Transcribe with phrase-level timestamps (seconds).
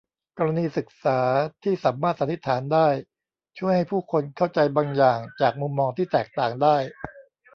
[0.37, 1.19] กรณีศึกษา
[1.63, 2.87] ที่สามารถสันนิษฐานได้
[3.57, 6.77] ช่วยให้ผู้คนเข้าใจบางอย่างจากมุมมองที่แตกต่างได้